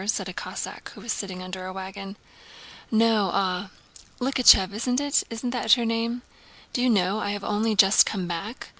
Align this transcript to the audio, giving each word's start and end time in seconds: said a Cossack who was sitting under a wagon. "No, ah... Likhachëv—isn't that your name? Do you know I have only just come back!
said 0.07 0.27
a 0.27 0.33
Cossack 0.33 0.89
who 0.95 1.01
was 1.01 1.13
sitting 1.13 1.43
under 1.43 1.67
a 1.67 1.71
wagon. 1.71 2.17
"No, 2.89 3.29
ah... 3.33 3.69
Likhachëv—isn't 4.19 4.97
that 5.53 5.77
your 5.77 5.85
name? 5.85 6.23
Do 6.73 6.81
you 6.81 6.89
know 6.89 7.19
I 7.19 7.29
have 7.33 7.43
only 7.43 7.75
just 7.75 8.03
come 8.03 8.27
back! 8.27 8.69